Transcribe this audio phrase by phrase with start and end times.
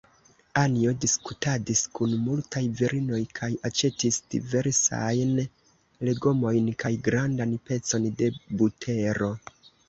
[0.59, 5.35] Anjo diskutadis kun multaj virinoj kaj aĉetis diversajn
[6.09, 8.33] legomojn kaj grandan pecon da
[8.65, 9.31] butero.